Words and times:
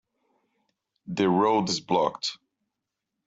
The 1.05 1.29
road 1.29 1.69
is 1.69 1.79
blocked. 1.79 2.39